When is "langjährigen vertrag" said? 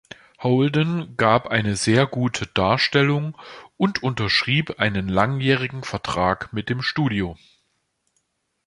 5.07-6.51